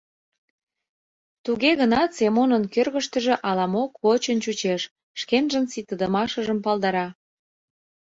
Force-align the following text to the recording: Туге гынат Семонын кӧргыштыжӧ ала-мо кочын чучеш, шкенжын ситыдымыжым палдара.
Туге 1.43 1.71
гынат 1.81 2.09
Семонын 2.17 2.63
кӧргыштыжӧ 2.73 3.35
ала-мо 3.49 3.83
кочын 3.99 4.37
чучеш, 4.43 4.81
шкенжын 5.19 5.65
ситыдымыжым 5.71 6.59
палдара. 6.65 7.07